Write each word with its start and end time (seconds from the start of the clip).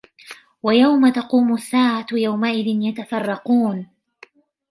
وَيَوْمَ 0.63 1.09
تَقُومُ 1.09 1.53
السَّاعَةُ 1.53 2.05
يَوْمَئِذٍ 2.11 2.65
يَتَفَرَّقُونَ 2.67 3.87